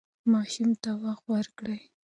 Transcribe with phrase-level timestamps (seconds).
[0.31, 1.79] ماشوم ته وخت ورکړئ.